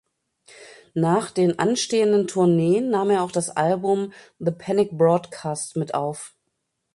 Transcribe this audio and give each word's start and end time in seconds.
Nach 0.95 1.29
den 1.29 1.59
anstehenden 1.59 2.25
Tourneen 2.25 2.89
nahm 2.89 3.11
er 3.11 3.21
auch 3.21 3.31
das 3.31 3.51
Album 3.51 4.13
"The 4.39 4.49
Panic 4.49 4.97
Broadcast" 4.97 5.75
mit 5.75 5.93
auf. 5.93 6.33